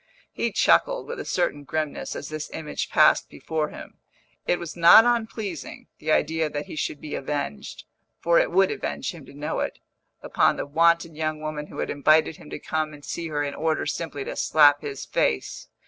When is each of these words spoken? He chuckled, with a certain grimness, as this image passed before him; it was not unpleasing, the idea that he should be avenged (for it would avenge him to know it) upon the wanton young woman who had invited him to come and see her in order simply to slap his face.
He 0.31 0.51
chuckled, 0.51 1.05
with 1.07 1.19
a 1.19 1.25
certain 1.25 1.63
grimness, 1.63 2.15
as 2.15 2.29
this 2.29 2.49
image 2.53 2.89
passed 2.89 3.29
before 3.29 3.69
him; 3.69 3.99
it 4.47 4.57
was 4.57 4.75
not 4.75 5.05
unpleasing, 5.05 5.89
the 5.99 6.11
idea 6.11 6.49
that 6.49 6.65
he 6.65 6.75
should 6.75 6.99
be 6.99 7.13
avenged 7.13 7.83
(for 8.19 8.39
it 8.39 8.49
would 8.49 8.71
avenge 8.71 9.11
him 9.13 9.27
to 9.27 9.33
know 9.35 9.59
it) 9.59 9.77
upon 10.23 10.55
the 10.57 10.65
wanton 10.65 11.13
young 11.13 11.39
woman 11.39 11.67
who 11.67 11.77
had 11.77 11.91
invited 11.91 12.37
him 12.37 12.49
to 12.49 12.57
come 12.57 12.93
and 12.95 13.05
see 13.05 13.27
her 13.27 13.43
in 13.43 13.53
order 13.53 13.85
simply 13.85 14.23
to 14.25 14.35
slap 14.35 14.81
his 14.81 15.05
face. 15.05 15.67